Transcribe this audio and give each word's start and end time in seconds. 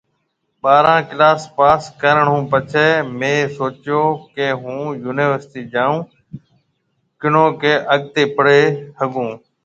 ٻاره 0.61 0.95
ڪلاس 1.09 1.41
پاس 1.57 1.81
ڪرڻ 2.01 2.25
هُون 2.31 2.43
پڇي 2.51 2.87
مهيَ 3.19 3.35
سوچيو 3.59 3.99
ڪي 4.35 4.47
هون 4.61 4.77
يونِيورسٽِي 5.05 5.61
جائون 5.73 5.99
ڪنو 7.21 7.43
ڪي 7.61 7.73
اڳتي 7.93 8.23
پڙهيَ 8.35 8.63
هگھون 8.99 9.29